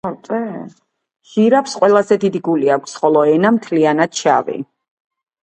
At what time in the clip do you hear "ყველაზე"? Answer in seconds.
1.81-2.17